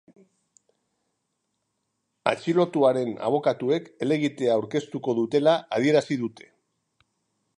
[2.31, 6.53] Atxilotuaren abokatuek helegitea aurkeztuko dutela adierazi dute.